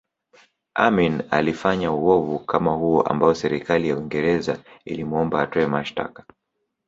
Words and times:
Amin 0.75 1.23
alifanya 1.31 1.91
uovu 1.91 2.39
kama 2.39 2.71
huo 2.73 3.01
ambao 3.01 3.35
serikali 3.35 3.89
ya 3.89 3.97
Uingereza 3.97 4.59
ilimuomba 4.85 5.41
atoe 5.41 5.67
mashtaka 5.67 6.25